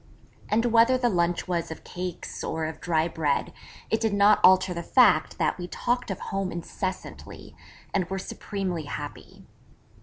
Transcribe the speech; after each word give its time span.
And 0.49 0.65
whether 0.65 0.97
the 0.97 1.09
lunch 1.09 1.47
was 1.47 1.69
of 1.69 1.83
cakes, 1.83 2.43
or 2.43 2.65
of 2.65 2.81
dry 2.81 3.07
bread, 3.07 3.53
it 3.91 3.99
did 4.01 4.15
not 4.15 4.39
alter 4.43 4.73
the 4.73 4.81
fact 4.81 5.37
that 5.37 5.59
we 5.59 5.67
talked 5.67 6.09
of 6.09 6.19
home 6.33 6.51
incessantly; 6.51 7.55
and 7.93 8.05
were 8.09 8.17
supremely 8.17 8.85
happy. 8.85 9.45